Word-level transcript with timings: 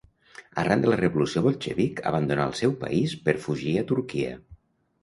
Arran 0.61 0.81
de 0.85 0.89
la 0.91 0.97
revolució 1.01 1.43
bolxevic 1.49 2.01
abandonà 2.13 2.49
el 2.53 2.59
seu 2.63 2.75
país 2.87 3.15
per 3.29 3.39
fugir 3.47 3.77
a 3.77 3.87
Turquia. 3.95 4.35